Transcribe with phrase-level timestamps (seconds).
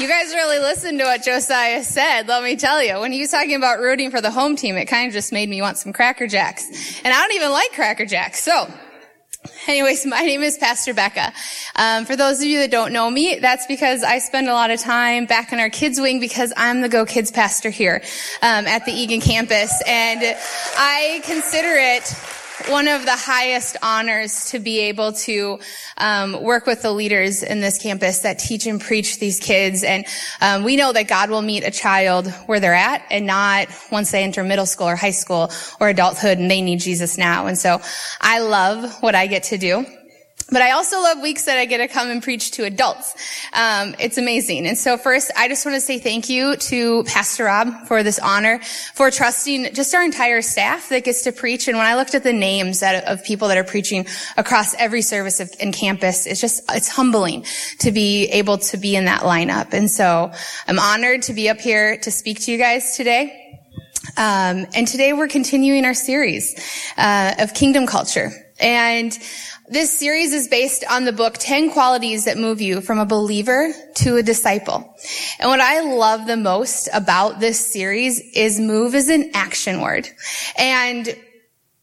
[0.00, 3.00] You guys really listened to what Josiah said, let me tell you.
[3.00, 5.46] When he was talking about rooting for the home team, it kind of just made
[5.46, 6.64] me want some Cracker Jacks.
[7.04, 8.42] And I don't even like Cracker Jacks.
[8.42, 8.66] So,
[9.68, 11.34] anyways, my name is Pastor Bekah.
[11.76, 14.70] Um, for those of you that don't know me, that's because I spend a lot
[14.70, 18.00] of time back in our kids wing because I'm the Go Kids pastor here
[18.40, 19.82] um, at the Eagan campus.
[19.86, 20.22] And
[20.78, 22.04] I consider it
[22.68, 25.58] one of the highest honors to be able to
[25.96, 29.82] um, work with the leaders in this campus that teach and preach these kids.
[29.82, 30.04] And
[30.40, 34.10] um, we know that God will meet a child where they're at and not once
[34.10, 37.46] they enter middle school or high school or adulthood and they need Jesus now.
[37.46, 37.80] And so
[38.20, 39.86] I love what I get to do.
[40.50, 43.14] But I also love weeks that I get to come and preach to adults.
[43.52, 44.66] Um, it's amazing.
[44.66, 48.18] And so first, I just want to say thank you to Pastor Rob for this
[48.18, 48.60] honor,
[48.94, 51.68] for trusting just our entire staff that gets to preach.
[51.68, 55.02] And when I looked at the names that, of people that are preaching across every
[55.02, 57.44] service of, in campus, it's just, it's humbling
[57.78, 59.72] to be able to be in that lineup.
[59.72, 60.32] And so
[60.66, 63.36] I'm honored to be up here to speak to you guys today.
[64.16, 66.54] Um, and today we're continuing our series
[66.96, 68.32] uh, of kingdom culture.
[68.58, 69.16] And
[69.70, 73.72] this series is based on the book 10 qualities that move you from a believer
[73.94, 74.96] to a disciple.
[75.38, 80.08] And what I love the most about this series is move is an action word.
[80.58, 81.16] And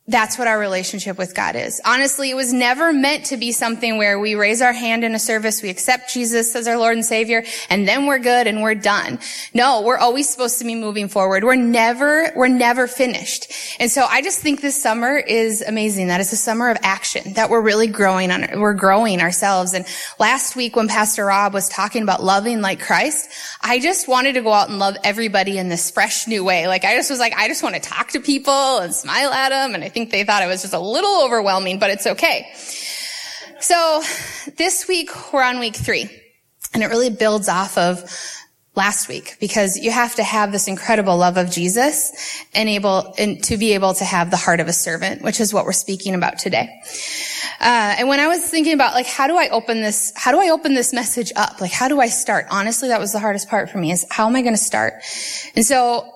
[0.10, 1.82] that's what our relationship with God is.
[1.84, 5.20] Honestly, it was never meant to be something where we raise our hand in a
[5.20, 8.74] service, we accept Jesus as our Lord and Savior, and then we're good and we're
[8.74, 9.20] done.
[9.54, 11.44] No, we're always supposed to be moving forward.
[11.44, 13.52] We're never, we're never finished.
[13.82, 16.08] And so I just think this summer is amazing.
[16.08, 19.74] That it's a summer of action, that we're really growing on, we're growing ourselves.
[19.74, 19.86] And
[20.20, 23.30] last week when Pastor Rob was talking about loving like Christ,
[23.62, 26.70] I just wanted to go out and love everybody in this fresh new way.
[26.70, 29.50] Like I just was like, I just want to talk to people and smile at
[29.50, 29.76] them.
[29.76, 32.48] And I think they thought it was just a little overwhelming, but it's okay.
[33.60, 34.04] So
[34.56, 36.08] this week we're on week three
[36.76, 38.04] and it really builds off of
[38.76, 43.44] last week because you have to have this incredible love of Jesus and able and
[43.46, 46.14] to be able to have the heart of a servant, which is what we're speaking
[46.14, 46.70] about today.
[47.60, 50.40] Uh, and when I was thinking about like how do I open this, how do
[50.40, 51.60] I open this message up?
[51.60, 52.46] Like how do I start?
[52.52, 54.94] Honestly, that was the hardest part for me is how am I going to start?
[55.56, 56.14] And so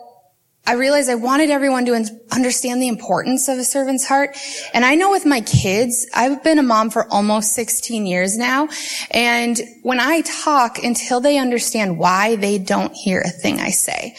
[0.67, 4.37] I realized I wanted everyone to understand the importance of a servant's heart.
[4.73, 8.69] And I know with my kids, I've been a mom for almost 16 years now.
[9.09, 14.15] And when I talk until they understand why, they don't hear a thing I say.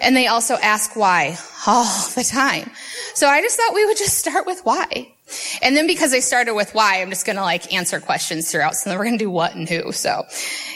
[0.00, 2.70] And they also ask why all the time.
[3.14, 5.13] So I just thought we would just start with why.
[5.62, 8.74] And then because I started with why, I'm just going to like answer questions throughout.
[8.74, 9.92] So then we're going to do what and who.
[9.92, 10.24] So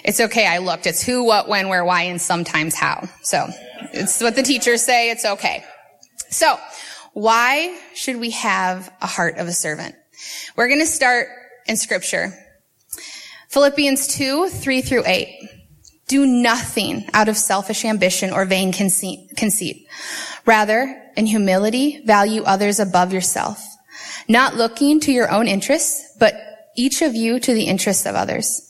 [0.04, 0.46] it's okay.
[0.46, 0.86] I looked.
[0.86, 3.08] It's who, what, when, where, why, and sometimes how.
[3.22, 3.48] So
[3.92, 5.10] it's what the teachers say.
[5.10, 5.64] It's okay.
[6.30, 6.58] So
[7.12, 9.94] why should we have a heart of a servant?
[10.56, 11.28] We're going to start
[11.66, 12.32] in scripture.
[13.48, 15.28] Philippians 2, 3 through 8.
[16.06, 19.86] Do nothing out of selfish ambition or vain conceit.
[20.46, 23.62] Rather, in humility, value others above yourself
[24.28, 26.34] not looking to your own interests, but
[26.76, 28.64] each of you to the interests of others.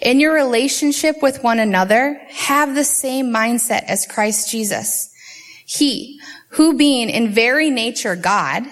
[0.00, 5.10] In your relationship with one another, have the same mindset as Christ Jesus.
[5.64, 6.20] He,
[6.50, 8.64] who being in very nature God,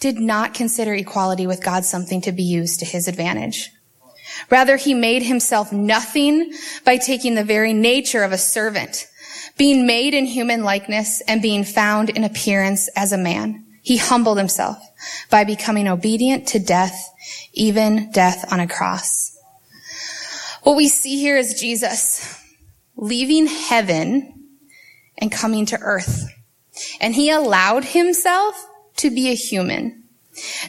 [0.00, 3.70] did not consider equality with God something to be used to his advantage.
[4.50, 6.52] Rather, he made himself nothing
[6.84, 9.06] by taking the very nature of a servant,
[9.56, 13.64] being made in human likeness and being found in appearance as a man.
[13.82, 14.76] He humbled himself
[15.30, 17.10] by becoming obedient to death,
[17.52, 19.36] even death on a cross.
[20.62, 22.42] What we see here is Jesus
[22.96, 24.48] leaving heaven
[25.18, 26.28] and coming to earth.
[27.00, 28.54] And he allowed himself
[28.96, 30.04] to be a human.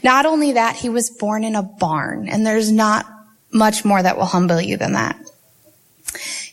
[0.04, 3.06] Not only that, he was born in a barn, and there's not
[3.52, 5.20] much more that will humble you than that.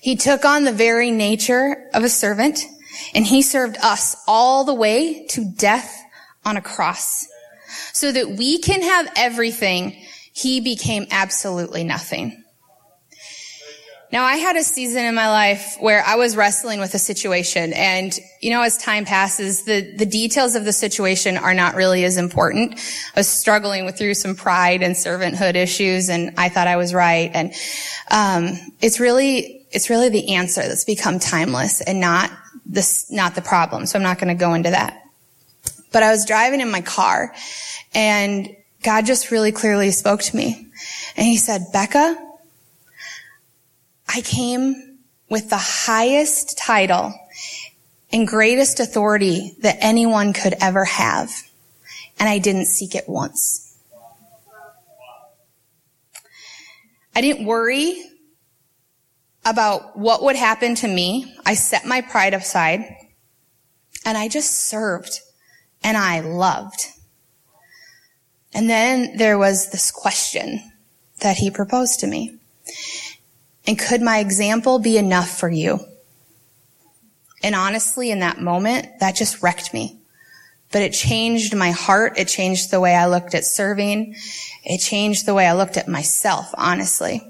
[0.00, 2.60] He took on the very nature of a servant,
[3.14, 6.02] and he served us all the way to death
[6.44, 7.26] on a cross.
[7.92, 9.90] So that we can have everything,
[10.32, 12.44] he became absolutely nothing.
[14.14, 17.72] Now I had a season in my life where I was wrestling with a situation
[17.72, 22.04] and, you know, as time passes, the, the details of the situation are not really
[22.04, 22.74] as important.
[23.16, 26.94] I was struggling with through some pride and servanthood issues and I thought I was
[26.94, 27.28] right.
[27.34, 27.54] And,
[28.08, 32.30] um, it's really, it's really the answer that's become timeless and not
[32.64, 33.84] this, not the problem.
[33.84, 35.03] So I'm not going to go into that.
[35.94, 37.32] But I was driving in my car
[37.94, 38.48] and
[38.82, 40.66] God just really clearly spoke to me.
[41.16, 42.16] And he said, Bekah,
[44.08, 44.98] I came
[45.30, 47.14] with the highest title
[48.12, 51.30] and greatest authority that anyone could ever have.
[52.18, 53.78] And I didn't seek it once.
[57.14, 58.02] I didn't worry
[59.44, 61.32] about what would happen to me.
[61.46, 62.84] I set my pride aside
[64.04, 65.20] and I just served
[65.84, 66.86] and I loved.
[68.54, 70.72] And then there was this question
[71.20, 72.36] that he proposed to me.
[73.66, 75.80] And could my example be enough for you?
[77.42, 79.98] And honestly, in that moment, that just wrecked me.
[80.72, 82.18] But it changed my heart.
[82.18, 84.16] It changed the way I looked at serving.
[84.64, 87.22] It changed the way I looked at myself, honestly.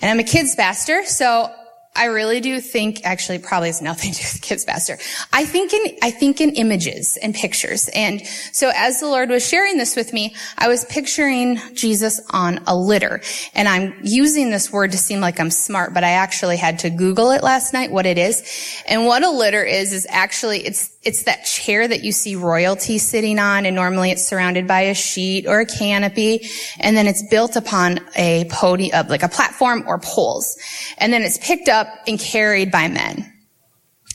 [0.00, 1.52] And I'm a kids pastor, so
[1.98, 4.98] I really do think, actually probably has nothing to do with kids pastor.
[5.32, 7.88] I think in, I think in images and pictures.
[7.92, 12.60] And so as the Lord was sharing this with me, I was picturing Jesus on
[12.68, 13.20] a litter.
[13.54, 16.90] And I'm using this word to seem like I'm smart, but I actually had to
[16.90, 18.44] Google it last night, what it is.
[18.86, 22.98] And what a litter is, is actually, it's, it's that chair that you see royalty
[22.98, 26.48] sitting on, and normally it's surrounded by a sheet or a canopy,
[26.78, 30.56] and then it's built upon a podium, uh, like a platform or poles.
[30.98, 33.32] And then it's picked up and carried by men.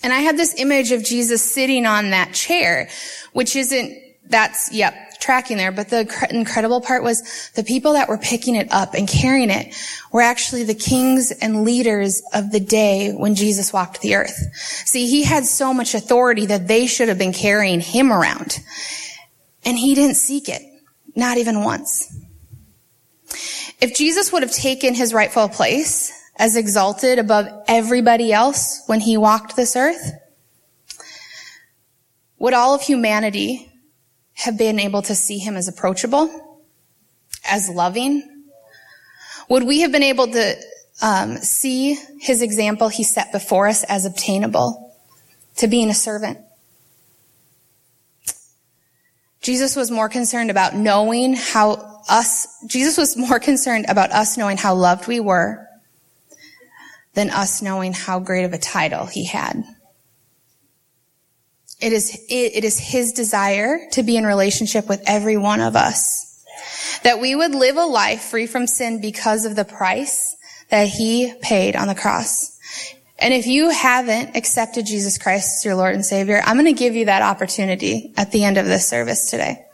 [0.03, 2.89] And I had this image of Jesus sitting on that chair,
[3.31, 3.97] which isn't,
[4.27, 5.71] that's, yep, tracking there.
[5.71, 9.73] But the incredible part was the people that were picking it up and carrying it
[10.11, 14.37] were actually the kings and leaders of the day when Jesus walked the earth.
[14.85, 18.59] See, he had so much authority that they should have been carrying him around.
[19.63, 20.61] And he didn't seek it.
[21.15, 22.13] Not even once.
[23.79, 29.17] If Jesus would have taken his rightful place, as exalted above everybody else when he
[29.17, 30.13] walked this earth?
[32.39, 33.71] Would all of humanity
[34.33, 36.59] have been able to see him as approachable,
[37.45, 38.43] as loving?
[39.49, 40.55] Would we have been able to
[41.01, 44.95] um, see his example he set before us as obtainable,
[45.57, 46.39] to being a servant?
[49.41, 54.57] Jesus was more concerned about knowing how us, Jesus was more concerned about us knowing
[54.57, 55.67] how loved we were
[57.13, 59.63] than us knowing how great of a title he had.
[61.79, 65.75] It is, it, it is his desire to be in relationship with every one of
[65.75, 66.45] us.
[67.03, 70.35] That we would live a life free from sin because of the price
[70.69, 72.57] that he paid on the cross.
[73.19, 76.73] And if you haven't accepted Jesus Christ as your Lord and Savior, I'm going to
[76.73, 79.65] give you that opportunity at the end of this service today.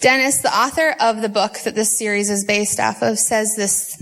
[0.00, 4.00] Dennis, the author of the book that this series is based off of, says this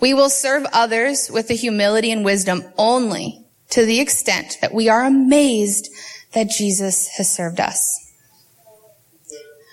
[0.00, 4.88] we will serve others with the humility and wisdom only to the extent that we
[4.88, 5.88] are amazed
[6.32, 8.12] that Jesus has served us.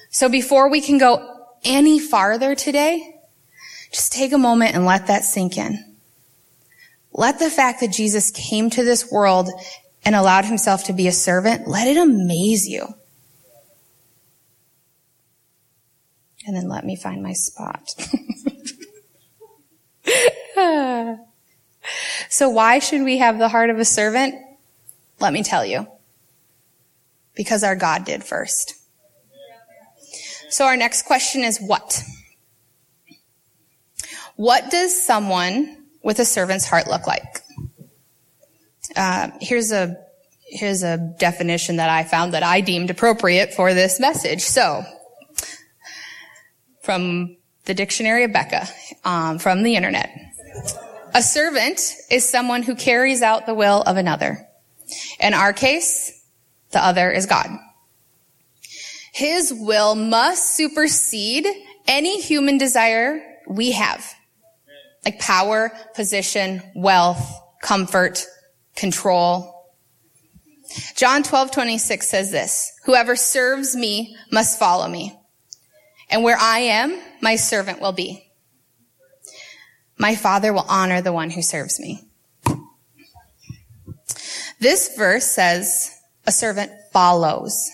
[0.09, 3.15] So before we can go any farther today,
[3.91, 5.95] just take a moment and let that sink in.
[7.11, 9.49] Let the fact that Jesus came to this world
[10.03, 12.87] and allowed himself to be a servant, let it amaze you.
[16.45, 17.95] And then let me find my spot.
[22.29, 24.35] so why should we have the heart of a servant?
[25.19, 25.87] Let me tell you.
[27.35, 28.75] Because our God did first.
[30.49, 32.01] So our next question is what?
[34.35, 37.41] What does someone with a servant's heart look like?
[38.95, 39.97] Uh, here's a
[40.47, 44.41] here's a definition that I found that I deemed appropriate for this message.
[44.41, 44.83] So,
[46.81, 47.35] from
[47.65, 48.69] the Dictionary of Bekah,
[49.03, 50.09] um, from the internet.
[51.13, 54.47] A servant is someone who carries out the will of another.
[55.19, 56.11] In our case,
[56.71, 57.47] the other is God.
[59.13, 61.47] His will must supersede
[61.87, 64.05] any human desire we have,
[65.05, 67.25] like power, position, wealth,
[67.61, 68.25] comfort,
[68.75, 69.73] control.
[70.95, 75.17] John 12, 26 says this, whoever serves me must follow me.
[76.09, 78.31] And where I am, my servant will be.
[79.97, 82.01] My father will honor the one who serves me.
[84.59, 85.91] This verse says
[86.25, 87.69] a servant follows.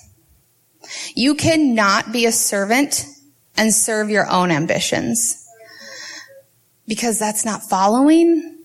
[1.15, 3.05] You cannot be a servant
[3.57, 5.47] and serve your own ambitions
[6.87, 8.57] because that's not following,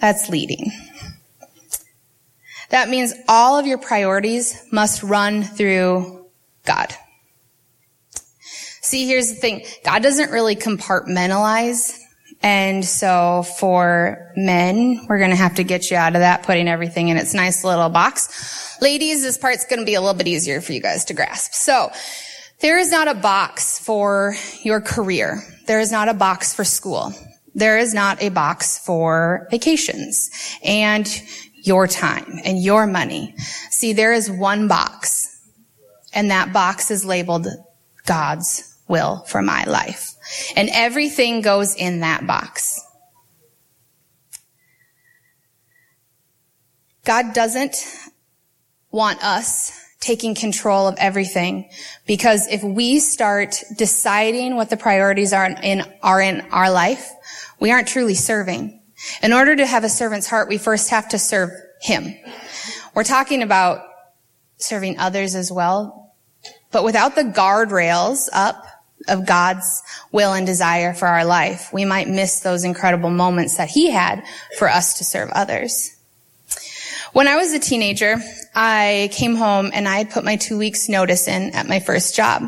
[0.00, 0.70] that's leading.
[2.70, 6.26] That means all of your priorities must run through
[6.64, 6.94] God.
[8.90, 9.64] See, here's the thing.
[9.84, 11.96] God doesn't really compartmentalize
[12.42, 16.66] And so for men, we're going to have to get you out of that, putting
[16.66, 18.76] everything in its nice little box.
[18.82, 21.52] Ladies, this part's going to be a little bit easier for you guys to grasp.
[21.52, 21.92] So
[22.62, 25.40] there is not a box for your career.
[25.68, 27.14] There is not a box for school.
[27.54, 30.30] There is not a box for vacations
[30.64, 31.08] and
[31.62, 33.36] your time and your money.
[33.70, 35.28] See, there is one box
[36.12, 37.46] and that box is labeled
[38.04, 40.14] God's will for my life.
[40.56, 42.78] And everything goes in that box.
[47.06, 47.76] God doesn't
[48.90, 51.68] want us taking control of everything
[52.06, 57.10] because if we start deciding what the priorities are in, are in our life,
[57.58, 58.80] we aren't truly serving.
[59.22, 62.14] In order to have a servant's heart, we first have to serve him.
[62.94, 63.82] We're talking about
[64.56, 66.14] serving others as well,
[66.70, 68.64] but without the guardrails up
[69.08, 73.70] of God's will and desire for our life, we might miss those incredible moments that
[73.70, 74.24] he had
[74.58, 75.96] for us to serve others.
[77.12, 78.16] When I was a teenager,
[78.54, 82.14] I came home and I had put my two weeks notice in at my first
[82.14, 82.42] job.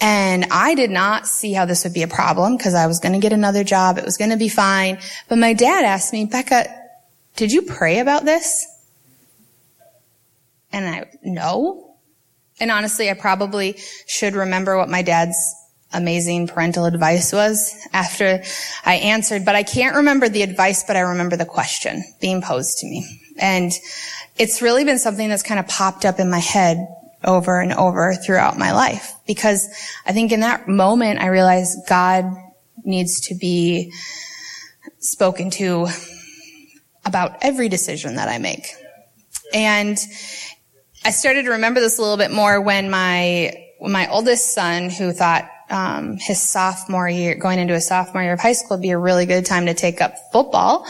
[0.00, 3.12] And I did not see how this would be a problem because I was going
[3.12, 3.98] to get another job.
[3.98, 4.98] It was going to be fine.
[5.28, 6.72] But my dad asked me, Bekah,
[7.36, 8.66] did you pray about this?
[10.72, 11.89] And I, no.
[12.60, 15.38] And honestly, I probably should remember what my dad's
[15.92, 18.42] amazing parental advice was after
[18.84, 22.78] I answered, but I can't remember the advice, but I remember the question being posed
[22.78, 23.20] to me.
[23.38, 23.72] And
[24.36, 26.86] it's really been something that's kind of popped up in my head
[27.24, 29.68] over and over throughout my life because
[30.06, 32.24] I think in that moment I realized God
[32.84, 33.92] needs to be
[35.00, 35.88] spoken to
[37.04, 38.66] about every decision that I make.
[39.52, 39.98] And
[41.04, 44.90] I started to remember this a little bit more when my when my oldest son,
[44.90, 48.82] who thought um, his sophomore year, going into a sophomore year of high school, would
[48.82, 50.86] be a really good time to take up football,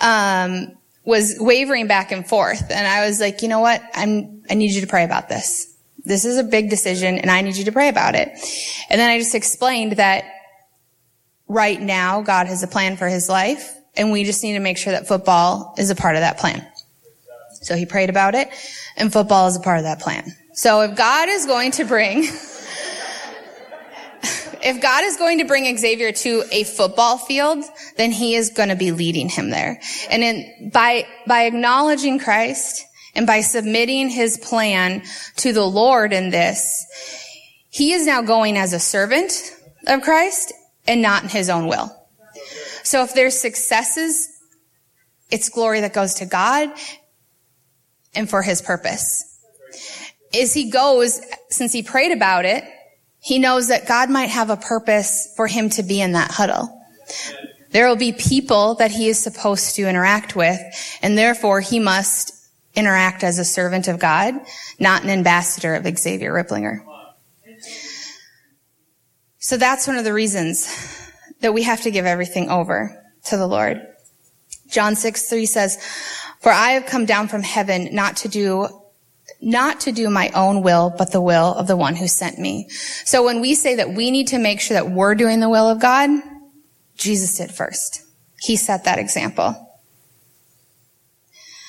[0.00, 0.72] um,
[1.04, 4.72] was wavering back and forth, and I was like, you know what, I'm I need
[4.72, 5.72] you to pray about this.
[6.04, 8.28] This is a big decision and I need you to pray about it.
[8.90, 10.24] And then I just explained that
[11.46, 14.78] right now God has a plan for his life and we just need to make
[14.78, 16.66] sure that football is a part of that plan.
[17.62, 18.50] So he prayed about it
[18.96, 20.36] and football is a part of that plan.
[20.54, 22.18] So if God is going to bring,
[24.62, 27.64] if God is going to bring Xavier to a football field,
[27.96, 29.80] then he is going to be leading him there.
[30.10, 35.02] And in, by, by acknowledging Christ, and by submitting his plan
[35.36, 36.86] to the Lord in this,
[37.70, 39.54] he is now going as a servant
[39.86, 40.52] of Christ
[40.86, 41.94] and not in his own will.
[42.82, 44.28] So if there's successes,
[45.30, 46.70] it's glory that goes to God
[48.14, 49.24] and for his purpose.
[50.34, 52.64] As he goes, since he prayed about it,
[53.20, 56.80] he knows that God might have a purpose for him to be in that huddle.
[57.70, 60.60] There will be people that he is supposed to interact with,
[61.02, 62.32] and therefore he must
[62.74, 64.34] interact as a servant of God,
[64.78, 66.84] not an ambassador of Xavier Ripplinger.
[69.38, 70.68] So that's one of the reasons
[71.40, 73.80] that we have to give everything over to the Lord.
[74.70, 75.78] John 6, 3 says,
[76.42, 78.68] For I have come down from heaven not to do
[79.40, 82.68] not to do my own will, but the will of the one who sent me.
[83.04, 85.68] So when we say that we need to make sure that we're doing the will
[85.68, 86.10] of God,
[86.96, 88.02] Jesus did first.
[88.40, 89.56] He set that example.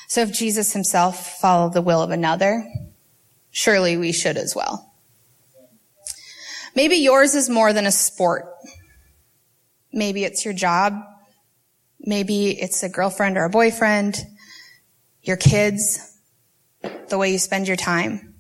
[0.08, 2.68] So if Jesus himself followed the will of another,
[3.52, 4.94] surely we should as well.
[6.76, 8.46] Maybe yours is more than a sport.
[9.92, 10.96] Maybe it's your job.
[12.00, 14.18] Maybe it's a girlfriend or a boyfriend,
[15.24, 16.18] your kids,
[17.10, 18.36] the way you spend your time.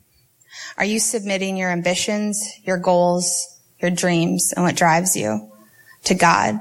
[0.77, 5.49] Are you submitting your ambitions, your goals, your dreams, and what drives you
[6.05, 6.59] to God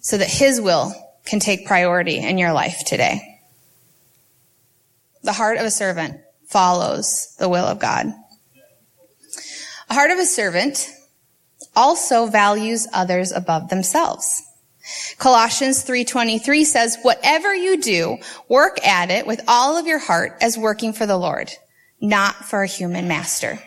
[0.00, 0.92] so that His will
[1.24, 3.40] can take priority in your life today?
[5.22, 8.06] The heart of a servant follows the will of God.
[9.90, 10.90] A heart of a servant
[11.76, 14.42] also values others above themselves.
[15.18, 18.18] Colossians 3:23 says, "Whatever you do,
[18.48, 21.52] work at it with all of your heart as working for the Lord,
[22.00, 23.62] not for a human master."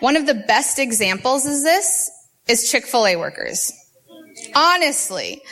[0.00, 2.10] One of the best examples is this
[2.48, 3.72] is Chick-fil-A workers.
[4.54, 5.42] Honestly,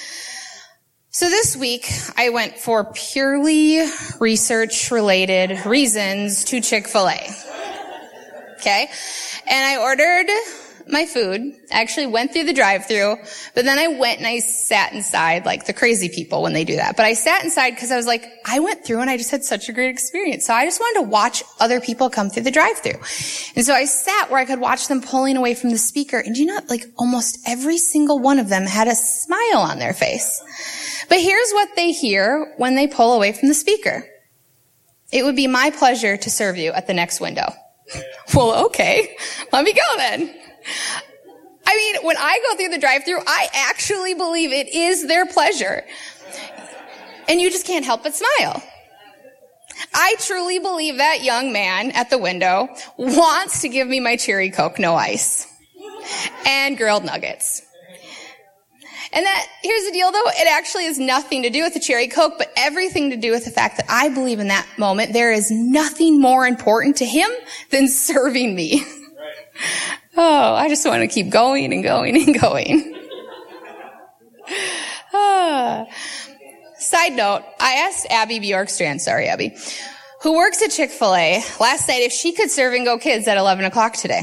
[1.11, 7.35] so this week I went for purely research related reasons to Chick-fil-A.
[8.61, 8.91] Okay.
[9.47, 10.31] And I ordered
[10.89, 11.41] my food.
[11.73, 13.17] I actually went through the drive through,
[13.55, 16.77] but then I went and I sat inside like the crazy people when they do
[16.77, 16.97] that.
[16.97, 19.45] But I sat inside because I was like, I went through and I just had
[19.45, 20.47] such a great experience.
[20.47, 23.01] So I just wanted to watch other people come through the drive through.
[23.57, 26.19] And so I sat where I could watch them pulling away from the speaker.
[26.19, 29.95] And you know, like almost every single one of them had a smile on their
[29.95, 30.43] face.
[31.09, 34.07] But here's what they hear when they pull away from the speaker.
[35.13, 37.53] It would be my pleasure to serve you at the next window.
[38.35, 39.17] well, okay.
[39.53, 40.35] Let me go then.
[41.67, 45.27] I mean, when I go through the drive through, I actually believe it is their
[45.27, 45.85] pleasure.
[47.29, 48.63] And you just can't help but smile.
[49.93, 54.51] I truly believe that young man at the window wants to give me my cherry
[54.51, 55.47] coke, no ice,
[56.47, 57.63] and grilled nuggets.
[59.13, 62.09] And that, here's the deal though, it actually has nothing to do with the cherry
[62.09, 65.33] coke, but everything to do with the fact that I believe in that moment there
[65.33, 67.31] is nothing more important to him
[67.71, 68.83] than serving me.
[69.17, 69.99] Right.
[70.17, 73.01] Oh, I just want to keep going and going and going.
[75.13, 75.87] ah.
[76.79, 79.57] Side note, I asked Abby Bjorkstrand, sorry Abby,
[80.23, 83.65] who works at Chick-fil-A last night if she could serve and go kids at 11
[83.65, 84.23] o'clock today.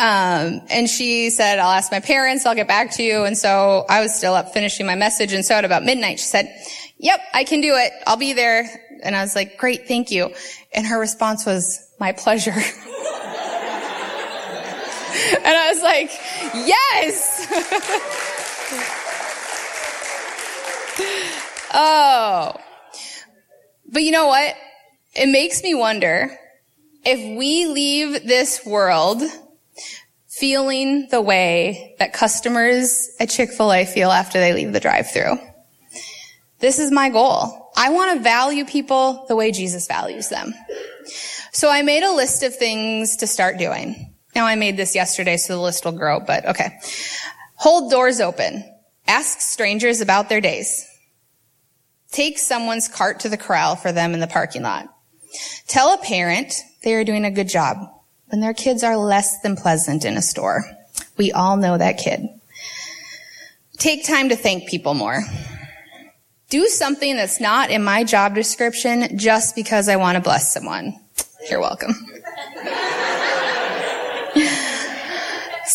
[0.00, 3.24] Um, and she said, I'll ask my parents, I'll get back to you.
[3.24, 5.32] And so I was still up finishing my message.
[5.32, 6.52] And so at about midnight, she said,
[6.98, 7.92] yep, I can do it.
[8.06, 8.68] I'll be there.
[9.04, 10.34] And I was like, great, thank you.
[10.74, 12.56] And her response was, my pleasure.
[15.44, 16.10] and I was like,
[16.66, 17.46] yes.
[21.74, 22.54] oh.
[23.90, 24.54] But you know what?
[25.14, 26.36] It makes me wonder
[27.04, 29.22] if we leave this world
[30.28, 35.38] feeling the way that customers at Chick-fil-A feel after they leave the drive-through.
[36.58, 37.70] This is my goal.
[37.76, 40.54] I want to value people the way Jesus values them.
[41.52, 44.11] So I made a list of things to start doing.
[44.34, 46.78] Now I made this yesterday, so the list will grow, but okay.
[47.56, 48.64] Hold doors open.
[49.06, 50.88] Ask strangers about their days.
[52.10, 54.88] Take someone's cart to the corral for them in the parking lot.
[55.66, 57.78] Tell a parent they are doing a good job
[58.28, 60.64] when their kids are less than pleasant in a store.
[61.16, 62.28] We all know that kid.
[63.78, 65.22] Take time to thank people more.
[66.50, 70.98] Do something that's not in my job description just because I want to bless someone.
[71.50, 71.94] You're welcome.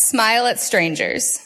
[0.07, 1.37] Smile at strangers.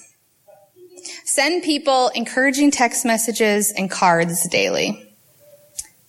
[1.26, 5.16] Send people encouraging text messages and cards daily.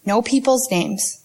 [0.05, 1.25] Know people's names.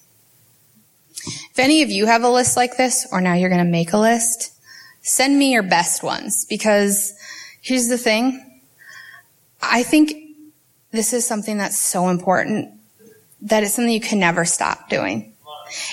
[1.52, 3.92] If any of you have a list like this, or now you're going to make
[3.92, 4.54] a list,
[5.02, 7.14] send me your best ones because
[7.60, 8.62] here's the thing.
[9.62, 10.14] I think
[10.92, 12.70] this is something that's so important
[13.42, 15.34] that it's something you can never stop doing.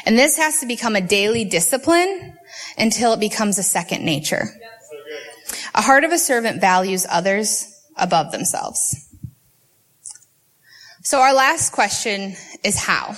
[0.07, 2.39] And this has to become a daily discipline
[2.79, 4.45] until it becomes a second nature.
[5.75, 9.09] A heart of a servant values others above themselves.
[11.03, 13.17] So our last question is how?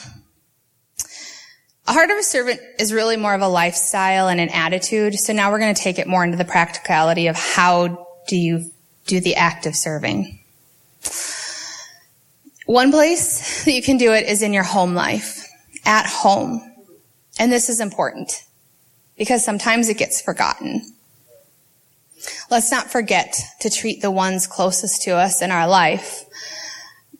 [1.86, 5.14] A heart of a servant is really more of a lifestyle and an attitude.
[5.14, 8.70] So now we're going to take it more into the practicality of how do you
[9.06, 10.40] do the act of serving.
[12.66, 15.46] One place that you can do it is in your home life,
[15.84, 16.60] at home.
[17.38, 18.42] And this is important
[19.16, 20.95] because sometimes it gets forgotten.
[22.50, 26.24] Let's not forget to treat the ones closest to us in our life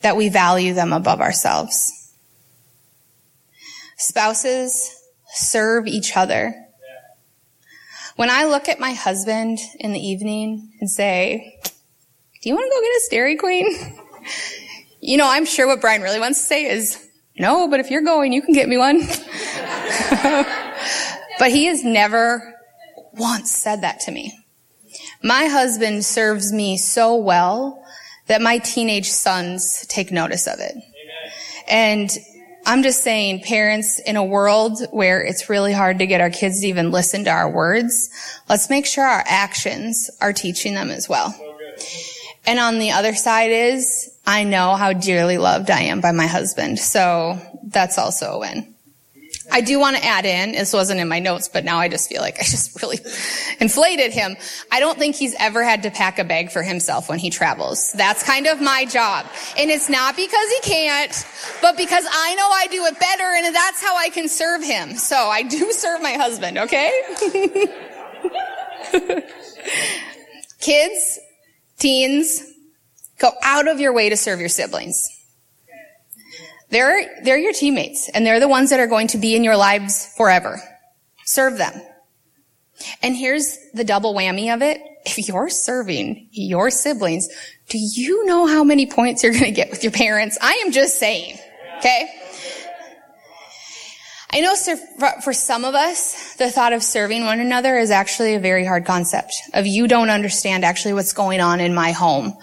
[0.02, 2.12] that we value them above ourselves.
[3.96, 4.90] Spouses
[5.34, 6.54] serve each other.
[8.16, 11.58] When I look at my husband in the evening and say,
[12.42, 13.98] do you want to go get a Dairy Queen?
[15.06, 17.00] You know, I'm sure what Brian really wants to say is,
[17.38, 18.98] no, but if you're going, you can get me one.
[21.38, 22.56] but he has never
[23.12, 24.36] once said that to me.
[25.26, 27.84] My husband serves me so well
[28.28, 30.70] that my teenage sons take notice of it.
[30.70, 31.32] Amen.
[31.66, 32.10] And
[32.64, 36.60] I'm just saying, parents, in a world where it's really hard to get our kids
[36.60, 38.08] to even listen to our words,
[38.48, 41.34] let's make sure our actions are teaching them as well.
[42.46, 46.28] And on the other side is, I know how dearly loved I am by my
[46.28, 46.78] husband.
[46.78, 48.75] So that's also a win.
[49.50, 52.08] I do want to add in, this wasn't in my notes, but now I just
[52.08, 52.98] feel like I just really
[53.60, 54.36] inflated him.
[54.70, 57.92] I don't think he's ever had to pack a bag for himself when he travels.
[57.92, 59.26] That's kind of my job.
[59.58, 61.26] And it's not because he can't,
[61.62, 64.96] but because I know I do it better and that's how I can serve him.
[64.96, 67.02] So I do serve my husband, okay?
[70.60, 71.18] Kids,
[71.78, 72.42] teens,
[73.18, 75.15] go out of your way to serve your siblings.
[76.70, 79.56] They're, they're your teammates and they're the ones that are going to be in your
[79.56, 80.60] lives forever.
[81.24, 81.80] Serve them.
[83.02, 84.80] And here's the double whammy of it.
[85.06, 87.28] If you're serving your siblings,
[87.68, 90.36] do you know how many points you're going to get with your parents?
[90.42, 91.38] I am just saying.
[91.78, 92.12] Okay.
[94.32, 94.56] I know
[95.22, 98.84] for some of us, the thought of serving one another is actually a very hard
[98.84, 102.36] concept of you don't understand actually what's going on in my home.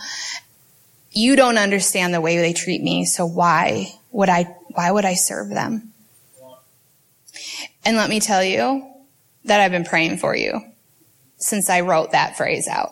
[1.12, 3.04] You don't understand the way they treat me.
[3.04, 5.92] So why would I, why would I serve them?
[7.84, 8.90] And let me tell you
[9.46, 10.62] that I've been praying for you
[11.38, 12.92] since I wrote that phrase out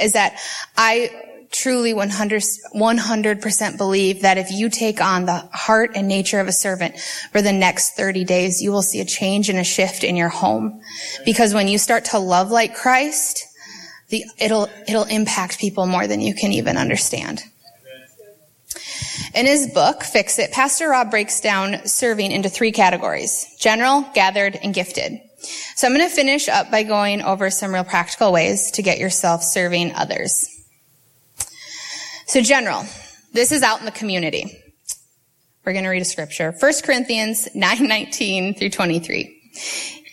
[0.00, 0.38] is that
[0.76, 1.10] I
[1.50, 2.42] truly 100,
[2.74, 6.98] 100% believe that if you take on the heart and nature of a servant
[7.30, 10.30] for the next 30 days, you will see a change and a shift in your
[10.30, 10.80] home.
[11.26, 13.46] Because when you start to love like Christ,
[14.08, 17.42] the, it'll, it'll impact people more than you can even understand.
[19.34, 23.46] In his book, Fix It, Pastor Rob breaks down serving into three categories.
[23.58, 25.20] General, gathered, and gifted.
[25.74, 28.98] So I'm going to finish up by going over some real practical ways to get
[28.98, 30.48] yourself serving others.
[32.26, 32.84] So general,
[33.32, 34.58] this is out in the community.
[35.64, 36.54] We're going to read a scripture.
[36.58, 39.38] 1 Corinthians 9:19 through 23.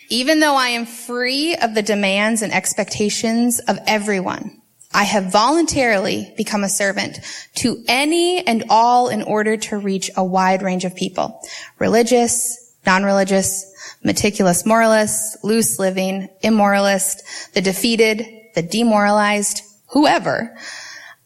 [0.10, 4.59] Even though I am free of the demands and expectations of everyone,
[4.92, 7.20] I have voluntarily become a servant
[7.56, 11.42] to any and all in order to reach a wide range of people.
[11.78, 13.72] Religious, non-religious,
[14.04, 17.22] meticulous moralists, loose living, immoralist,
[17.54, 18.26] the defeated,
[18.56, 20.58] the demoralized, whoever.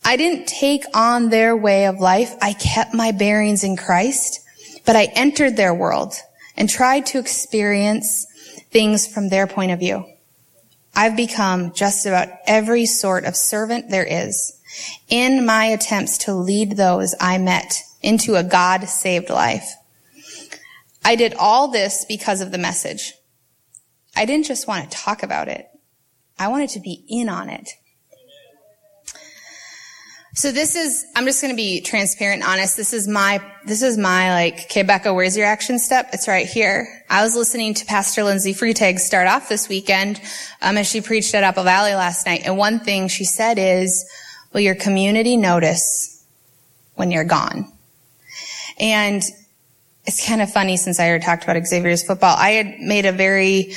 [0.03, 2.33] I didn't take on their way of life.
[2.41, 4.41] I kept my bearings in Christ,
[4.85, 6.15] but I entered their world
[6.57, 8.27] and tried to experience
[8.71, 10.05] things from their point of view.
[10.95, 14.59] I've become just about every sort of servant there is
[15.09, 19.67] in my attempts to lead those I met into a God saved life.
[21.03, 23.13] I did all this because of the message.
[24.15, 25.67] I didn't just want to talk about it.
[26.37, 27.71] I wanted to be in on it.
[30.35, 32.75] So this is, I'm just going to be transparent honest.
[32.75, 36.09] This is my, this is my like, okay, Bekah, where's your action step?
[36.11, 37.03] It's right here.
[37.07, 40.19] I was listening to Pastor Lindsay Freitag start off this weekend,
[40.59, 42.41] um, as she preached at Apple Valley last night.
[42.45, 44.09] And one thing she said is,
[44.53, 46.25] will your community notice
[46.95, 47.71] when you're gone?
[48.79, 49.21] And
[50.05, 52.35] it's kind of funny since I already talked about Xavier's football.
[52.35, 53.75] I had made a very,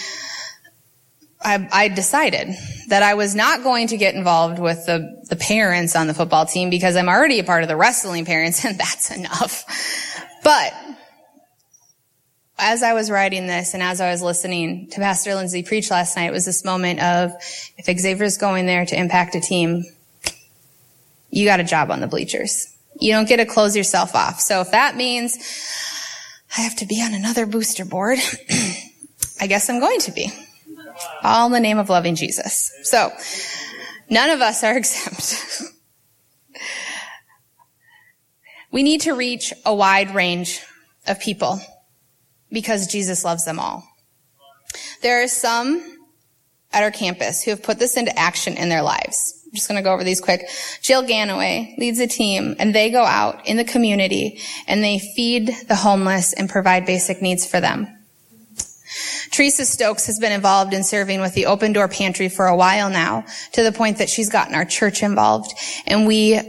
[1.47, 2.49] I, I, decided
[2.89, 6.45] that I was not going to get involved with the, the parents on the football
[6.45, 9.65] team because I'm already a part of the wrestling parents and that's enough.
[10.43, 10.75] But
[12.59, 16.17] as I was writing this and as I was listening to Pastor Lindsay preach last
[16.17, 17.31] night, it was this moment of
[17.79, 19.85] if Xavier's going there to impact a team,
[21.31, 22.75] you got a job on the bleachers.
[22.99, 24.41] You don't get to close yourself off.
[24.41, 25.39] So if that means
[26.59, 28.19] I have to be on another booster board,
[29.41, 30.33] I guess I'm going to be.
[31.23, 32.73] All in the name of loving Jesus.
[32.83, 33.13] So,
[34.09, 35.63] none of us are exempt.
[38.71, 40.61] we need to reach a wide range
[41.07, 41.61] of people
[42.51, 43.87] because Jesus loves them all.
[45.03, 45.97] There are some
[46.73, 49.33] at our campus who have put this into action in their lives.
[49.47, 50.49] I'm just going to go over these quick.
[50.83, 55.55] Jill Ganaway leads a team and they go out in the community and they feed
[55.69, 57.87] the homeless and provide basic needs for them.
[59.31, 62.91] Teresa Stokes has been involved in serving with the Open Door Pantry for a while
[62.91, 65.53] now, to the point that she's gotten our church involved.
[65.87, 66.41] And we,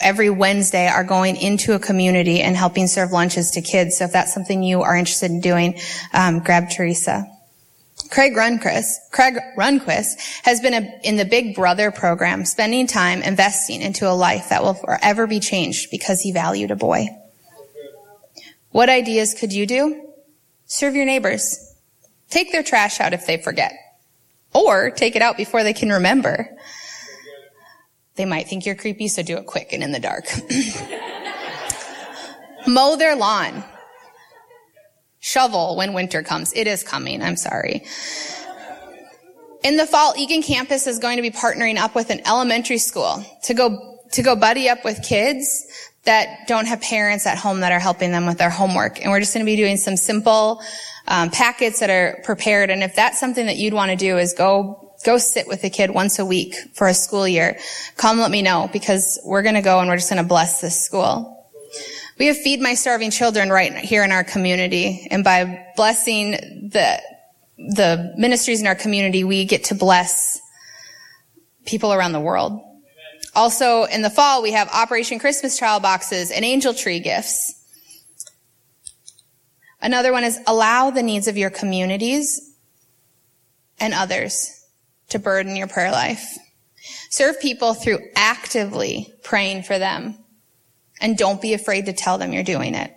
[0.00, 3.98] every Wednesday, are going into a community and helping serve lunches to kids.
[3.98, 5.78] So if that's something you are interested in doing,
[6.12, 7.30] um, grab Teresa.
[8.10, 13.80] Craig Runquist, Craig Runquist has been a, in the Big Brother program, spending time investing
[13.80, 17.06] into a life that will forever be changed because he valued a boy.
[18.70, 20.10] What ideas could you do?
[20.66, 21.73] Serve your neighbors.
[22.34, 23.72] Take their trash out if they forget.
[24.52, 26.48] Or take it out before they can remember.
[28.16, 30.24] They might think you're creepy, so do it quick and in the dark.
[32.66, 33.62] Mow their lawn.
[35.20, 36.52] Shovel when winter comes.
[36.54, 37.22] It is coming.
[37.22, 37.84] I'm sorry.
[39.62, 43.24] In the fall, Eagan campus is going to be partnering up with an elementary school
[43.44, 45.64] to go, to go buddy up with kids
[46.04, 49.00] that don't have parents at home that are helping them with their homework.
[49.00, 50.62] And we're just going to be doing some simple
[51.08, 52.70] um, packets that are prepared.
[52.70, 55.70] And if that's something that you'd want to do is go, go sit with a
[55.70, 57.58] kid once a week for a school year,
[57.96, 60.60] come let me know because we're going to go and we're just going to bless
[60.60, 61.30] this school.
[62.18, 65.08] We have Feed My Starving Children right here in our community.
[65.10, 66.32] And by blessing
[66.72, 67.02] the,
[67.56, 70.40] the ministries in our community, we get to bless
[71.66, 72.60] people around the world.
[73.34, 77.60] Also, in the fall, we have Operation Christmas Child Boxes and Angel Tree gifts.
[79.80, 82.54] Another one is allow the needs of your communities
[83.80, 84.64] and others
[85.08, 86.24] to burden your prayer life.
[87.10, 90.16] Serve people through actively praying for them.
[91.00, 92.92] And don't be afraid to tell them you're doing it.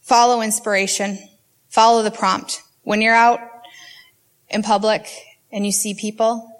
[0.00, 1.18] Follow inspiration.
[1.68, 2.62] Follow the prompt.
[2.82, 3.40] When you're out
[4.48, 5.08] in public
[5.54, 6.50] and you see people,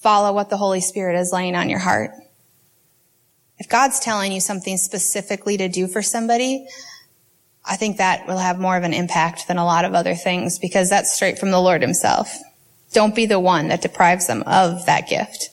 [0.00, 2.12] follow what the Holy Spirit is laying on your heart.
[3.58, 6.66] If God's telling you something specifically to do for somebody,
[7.64, 10.58] I think that will have more of an impact than a lot of other things
[10.58, 12.36] because that's straight from the Lord himself.
[12.92, 15.48] Don't be the one that deprives them of that gift.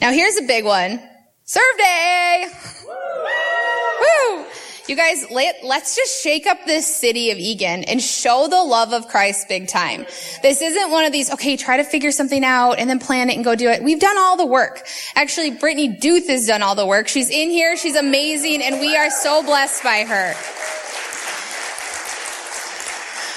[0.00, 1.02] Now here's a big one.
[1.44, 2.46] Serve day!
[2.86, 4.44] Woo!
[4.88, 8.92] You guys, let, us just shake up this city of Eagan and show the love
[8.92, 10.06] of Christ big time.
[10.42, 13.36] This isn't one of these, okay, try to figure something out and then plan it
[13.36, 13.84] and go do it.
[13.84, 14.84] We've done all the work.
[15.14, 17.06] Actually, Brittany Duth has done all the work.
[17.06, 17.76] She's in here.
[17.76, 20.34] She's amazing and we are so blessed by her.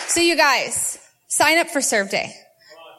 [0.10, 2.34] So you guys, sign up for Serve Day.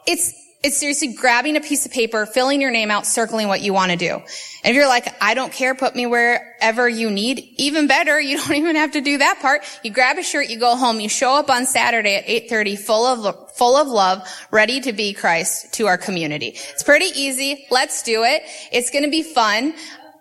[0.07, 3.71] It's it's seriously grabbing a piece of paper, filling your name out, circling what you
[3.71, 4.15] want to do.
[4.15, 4.21] And
[4.65, 8.53] if you're like, I don't care, put me wherever you need, even better, you don't
[8.53, 9.63] even have to do that part.
[9.83, 13.05] You grab a shirt, you go home, you show up on Saturday at 8.30 full
[13.05, 16.49] of, full of love, ready to be Christ to our community.
[16.49, 17.65] It's pretty easy.
[17.71, 18.43] Let's do it.
[18.71, 19.73] It's going to be fun.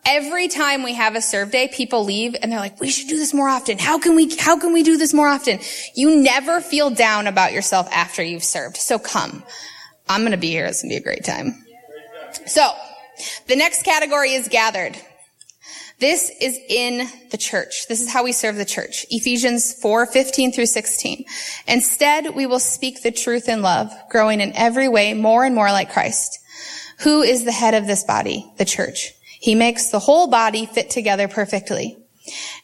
[0.09, 3.17] Every time we have a serve day, people leave and they're like, we should do
[3.17, 3.79] this more often.
[3.79, 5.59] How can we, how can we do this more often?
[5.97, 8.77] You never feel down about yourself after you've served.
[8.77, 9.43] So come.
[10.09, 10.67] I'm going to be here.
[10.67, 11.65] It's going to be a great time.
[12.47, 12.71] So,
[13.47, 14.97] the next category is gathered.
[15.99, 17.89] This is in the church.
[17.89, 19.07] This is how we serve the church.
[19.11, 21.25] Ephesians 4, 15 through 16.
[21.67, 25.73] Instead, we will speak the truth in love, growing in every way more and more
[25.73, 26.39] like Christ,
[27.01, 29.15] who is the head of this body, the church.
[29.41, 31.97] He makes the whole body fit together perfectly.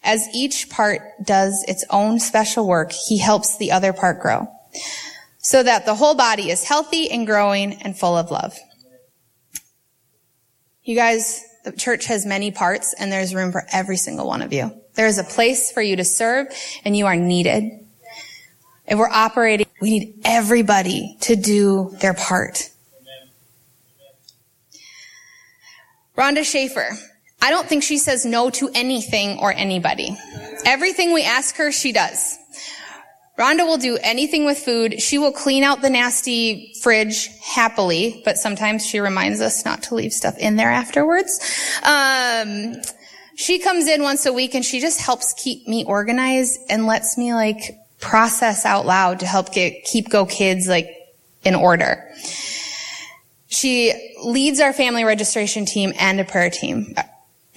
[0.05, 4.49] As each part does its own special work, he helps the other part grow
[5.43, 8.57] so that the whole body is healthy and growing and full of love.
[10.85, 14.53] You guys, the church has many parts and there's room for every single one of
[14.53, 14.73] you.
[14.95, 16.47] There is a place for you to serve
[16.85, 17.71] and you are needed.
[18.87, 22.71] If we're operating, we need everybody to do their part.
[26.17, 26.89] Rhonda Schaefer.
[27.41, 30.17] I don't think she says no to anything or anybody.
[30.65, 32.39] Everything we ask her, she does.
[33.39, 35.01] Rhonda will do anything with food.
[35.01, 39.95] She will clean out the nasty fridge happily, but sometimes she reminds us not to
[39.95, 41.41] leave stuff in there afterwards.
[41.83, 42.77] Um,
[43.35, 47.17] she comes in once a week and she just helps keep me organized and lets
[47.17, 50.91] me like process out loud to help get keep Go Kids like
[51.43, 52.13] in order.
[53.49, 56.95] She leads our family registration team and a prayer team.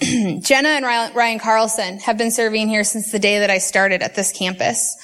[0.00, 4.14] Jenna and Ryan Carlson have been serving here since the day that I started at
[4.14, 4.96] this campus.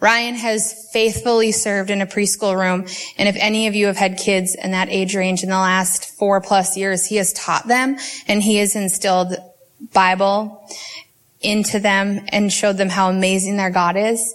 [0.00, 2.86] Ryan has faithfully served in a preschool room.
[3.18, 6.16] And if any of you have had kids in that age range in the last
[6.18, 9.36] four plus years, he has taught them and he has instilled
[9.92, 10.66] Bible
[11.40, 14.34] into them and showed them how amazing their God is.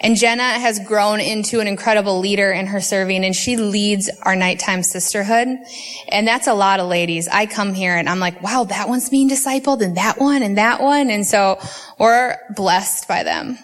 [0.00, 4.34] And Jenna has grown into an incredible leader in her serving and she leads our
[4.34, 5.48] nighttime sisterhood.
[6.08, 7.28] And that's a lot of ladies.
[7.28, 10.56] I come here and I'm like, wow, that one's being discipled and that one and
[10.56, 11.10] that one.
[11.10, 11.60] And so
[11.98, 13.58] we're blessed by them.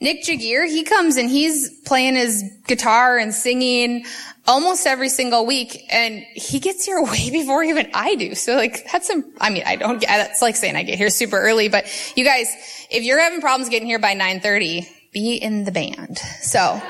[0.00, 4.04] Nick Jagir, he comes and he's playing his guitar and singing
[4.46, 8.34] almost every single week and he gets here way before even I do.
[8.34, 11.10] So like that's a, I mean, I don't get, that's like saying I get here
[11.10, 12.48] super early, but you guys,
[12.90, 16.18] if you're having problems getting here by 930, be in the band.
[16.18, 16.80] So.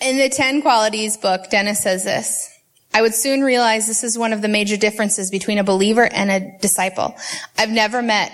[0.00, 2.48] In the 10 qualities book, Dennis says this.
[2.92, 6.30] I would soon realize this is one of the major differences between a believer and
[6.30, 7.16] a disciple.
[7.56, 8.32] I've never met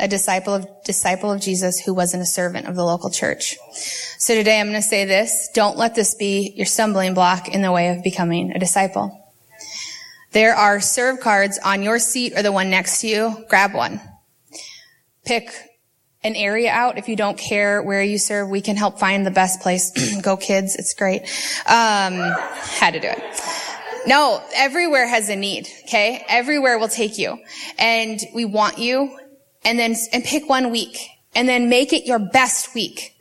[0.00, 3.56] a disciple of disciple of Jesus who wasn't a servant of the local church.
[4.18, 7.62] So today I'm going to say this, don't let this be your stumbling block in
[7.62, 9.14] the way of becoming a disciple.
[10.32, 13.44] There are serve cards on your seat or the one next to you.
[13.48, 14.00] Grab one.
[15.24, 15.50] Pick
[16.22, 16.98] an area out.
[16.98, 20.20] If you don't care where you serve, we can help find the best place.
[20.22, 20.76] Go kids.
[20.76, 21.22] It's great.
[21.66, 22.20] Um,
[22.78, 23.22] had to do it.
[24.06, 25.68] No, everywhere has a need.
[25.84, 26.24] Okay.
[26.28, 27.38] Everywhere will take you.
[27.78, 29.18] And we want you
[29.64, 30.98] and then and pick one week
[31.34, 33.14] and then make it your best week.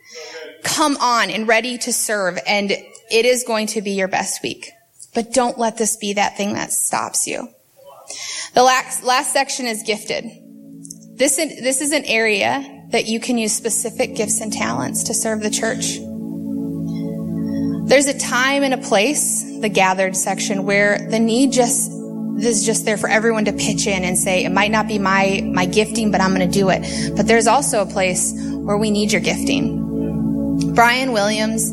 [0.63, 4.71] Come on and ready to serve and it is going to be your best week.
[5.13, 7.49] But don't let this be that thing that stops you.
[8.53, 10.25] The last, last section is gifted.
[11.15, 15.13] This, is, this is an area that you can use specific gifts and talents to
[15.13, 15.97] serve the church.
[17.89, 21.91] There's a time and a place, the gathered section, where the need just
[22.37, 24.99] this is just there for everyone to pitch in and say, it might not be
[24.99, 27.15] my, my gifting, but I'm going to do it.
[27.15, 30.75] But there's also a place where we need your gifting.
[30.75, 31.71] Brian Williams,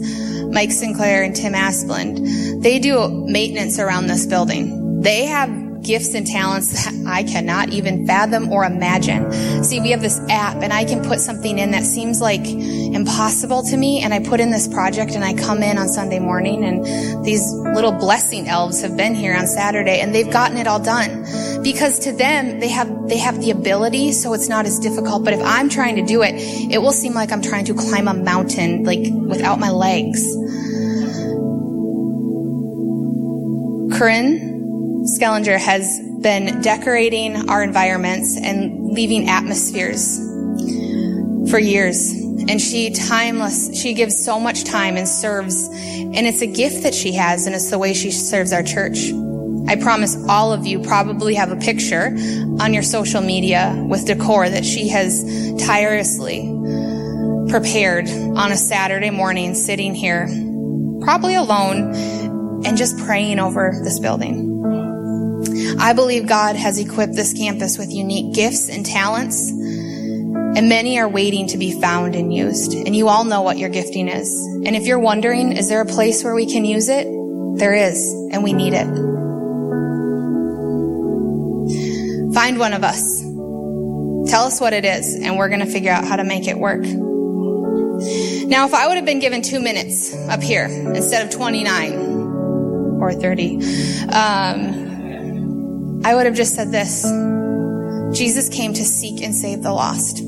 [0.52, 5.02] Mike Sinclair, and Tim Asplund, they do maintenance around this building.
[5.02, 5.50] They have
[5.84, 9.62] gifts and talents that I cannot even fathom or imagine.
[9.62, 13.62] See, we have this app and I can put something in that seems like impossible
[13.64, 16.64] to me and I put in this project and I come in on Sunday morning
[16.64, 20.80] and these little blessing elves have been here on Saturday and they've gotten it all
[20.80, 21.24] done.
[21.62, 25.24] Because to them, they have, they have the ability, so it's not as difficult.
[25.24, 26.34] But if I'm trying to do it,
[26.70, 30.22] it will seem like I'm trying to climb a mountain, like without my legs.
[33.98, 34.53] Corinne
[35.04, 40.18] Skellinger has been decorating our environments and leaving atmospheres
[41.50, 42.12] for years.
[42.48, 45.68] And she timeless, she gives so much time and serves.
[45.68, 49.12] And it's a gift that she has, and it's the way she serves our church.
[49.68, 52.06] I promise all of you probably have a picture
[52.60, 55.22] on your social media with decor that she has
[55.58, 56.50] tirelessly
[57.50, 60.26] prepared on a Saturday morning, sitting here,
[61.02, 61.94] probably alone,
[62.64, 64.54] and just praying over this building.
[65.78, 71.08] I believe God has equipped this campus with unique gifts and talents, and many are
[71.08, 72.74] waiting to be found and used.
[72.74, 74.32] And you all know what your gifting is.
[74.64, 77.06] And if you're wondering, is there a place where we can use it?
[77.58, 78.86] There is, and we need it.
[82.34, 83.20] Find one of us.
[84.30, 86.58] Tell us what it is, and we're going to figure out how to make it
[86.58, 86.82] work.
[88.46, 91.92] Now, if I would have been given two minutes up here instead of 29
[93.00, 93.56] or 30,
[94.08, 94.83] um,
[96.04, 97.02] I would have just said this
[98.16, 100.18] Jesus came to seek and save the lost.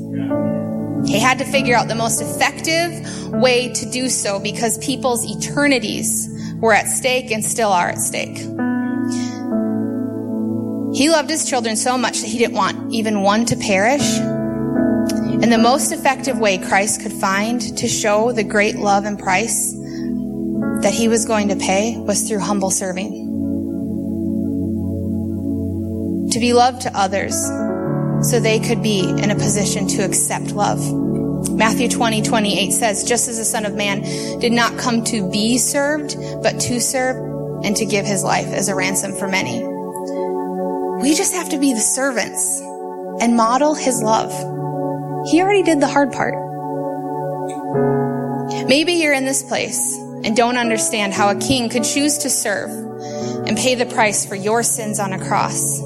[1.07, 6.27] He had to figure out the most effective way to do so because people's eternities
[6.55, 8.37] were at stake and still are at stake.
[10.97, 14.17] He loved his children so much that he didn't want even one to perish.
[14.17, 19.73] And the most effective way Christ could find to show the great love and price
[20.81, 23.16] that he was going to pay was through humble serving.
[26.37, 27.33] To be loved to others
[28.21, 30.79] so they could be in a position to accept love.
[31.49, 34.01] Matthew 20, 28 says, just as the Son of Man
[34.39, 37.15] did not come to be served, but to serve
[37.63, 39.63] and to give his life as a ransom for many.
[41.01, 42.61] We just have to be the servants
[43.19, 44.31] and model his love.
[45.31, 46.35] He already did the hard part.
[48.67, 52.69] Maybe you're in this place and don't understand how a king could choose to serve
[53.47, 55.81] and pay the price for your sins on a cross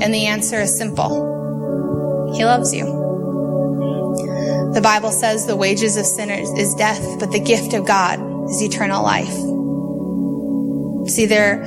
[0.00, 2.32] and the answer is simple.
[2.34, 2.84] He loves you.
[4.74, 8.18] The Bible says the wages of sinners is death, but the gift of God
[8.50, 9.32] is eternal life.
[11.08, 11.64] See, there,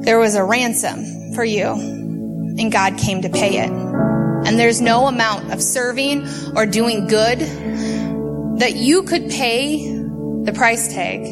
[0.00, 3.70] there was a ransom for you, and God came to pay it.
[3.70, 7.38] And there's no amount of serving or doing good
[8.58, 9.86] that you could pay
[10.42, 11.22] the price tag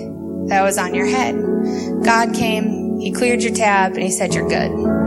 [0.49, 1.35] that was on your head.
[2.05, 5.04] God came, He cleared your tab, and He said, You're good.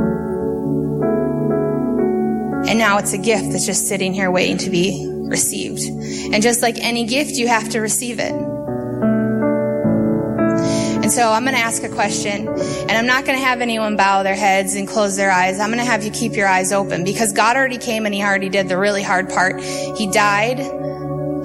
[2.67, 5.82] And now it's a gift that's just sitting here waiting to be received.
[6.34, 8.34] And just like any gift, you have to receive it.
[11.08, 13.95] And so I'm going to ask a question, and I'm not going to have anyone
[13.95, 15.58] bow their heads and close their eyes.
[15.58, 18.21] I'm going to have you keep your eyes open because God already came and He
[18.21, 19.62] already did the really hard part.
[19.62, 20.60] He died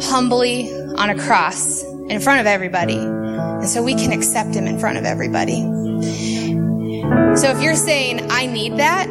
[0.02, 2.96] humbly on a cross in front of everybody.
[2.96, 5.60] And so we can accept Him in front of everybody.
[7.36, 9.08] So if you're saying, I need that,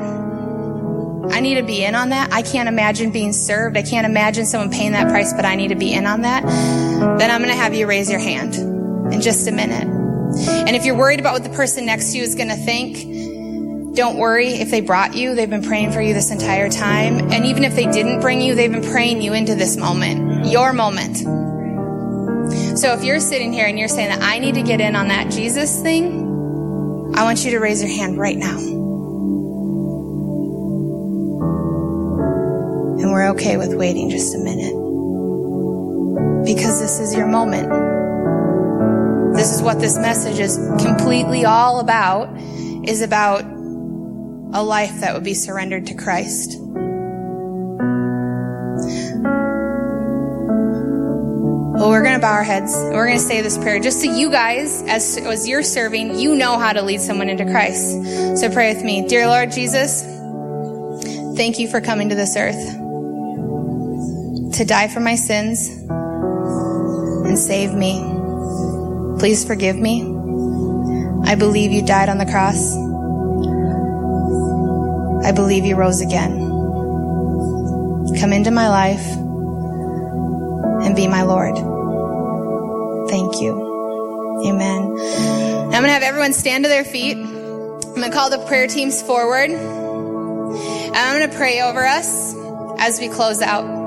[1.30, 2.34] I need to be in on that.
[2.34, 3.78] I can't imagine being served.
[3.78, 6.44] I can't imagine someone paying that price, but I need to be in on that.
[6.44, 8.56] Then I'm going to have you raise your hand
[9.14, 9.88] in just a minute.
[9.88, 13.96] And if you're worried about what the person next to you is going to think,
[13.96, 14.54] don't worry.
[14.54, 17.32] If they brought you, they've been praying for you this entire time.
[17.32, 20.74] And even if they didn't bring you, they've been praying you into this moment, your
[20.74, 21.18] moment.
[22.78, 25.10] So if you're sitting here and you're saying that I need to get in on
[25.10, 28.81] that Jesus thing, I want you to raise your hand right now.
[33.12, 34.74] We're okay with waiting just a minute.
[36.46, 37.70] Because this is your moment.
[39.36, 42.30] This is what this message is completely all about,
[42.88, 46.58] is about a life that would be surrendered to Christ.
[51.78, 52.74] Well, we're going to bow our heads.
[52.76, 56.36] We're going to say this prayer just so you guys, as, as you're serving, you
[56.36, 58.38] know how to lead someone into Christ.
[58.38, 59.06] So pray with me.
[59.06, 60.04] Dear Lord Jesus,
[61.36, 62.81] thank you for coming to this earth
[64.54, 65.68] to die for my sins
[67.28, 68.00] and save me.
[69.20, 70.04] Please forgive me.
[71.24, 72.76] I believe you died on the cross
[75.24, 76.40] I believe you rose again.
[78.20, 79.06] Come into my life
[80.84, 81.56] and be my Lord.
[83.08, 84.42] Thank you.
[84.48, 84.82] Amen.
[84.82, 87.18] I'm going to have everyone stand to their feet.
[87.18, 89.52] I'm going to call the prayer teams forward.
[89.52, 92.36] And I'm going to pray over us
[92.80, 93.81] as we close out.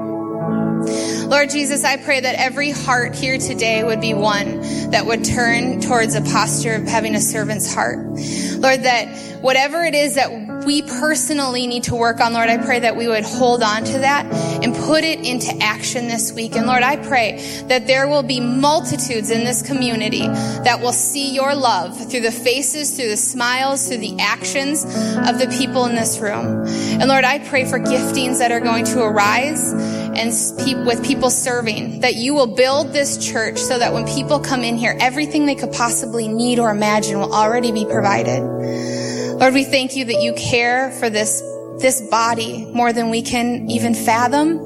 [1.29, 5.81] Lord Jesus, I pray that every heart here today would be one that would turn
[5.81, 7.99] towards a posture of having a servant's heart.
[7.99, 10.31] Lord, that whatever it is that
[10.65, 13.99] we personally need to work on, Lord, I pray that we would hold on to
[13.99, 14.27] that
[14.63, 16.57] and put it into action this week.
[16.57, 21.35] And Lord, I pray that there will be multitudes in this community that will see
[21.35, 25.95] your love through the faces, through the smiles, through the actions of the people in
[25.95, 26.67] this room.
[26.67, 30.33] And Lord, I pray for giftings that are going to arise and
[30.87, 34.77] with people serving, that you will build this church so that when people come in
[34.77, 39.04] here, everything they could possibly need or imagine will already be provided.
[39.39, 41.43] Lord, we thank you that you care for this,
[41.81, 44.59] this body more than we can even fathom,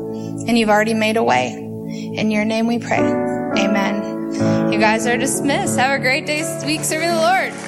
[0.47, 1.53] and you've already made a way.
[1.53, 2.99] In your name we pray.
[2.99, 4.73] Amen.
[4.73, 5.79] You guys are dismissed.
[5.79, 7.68] Have a great day, week serving the Lord.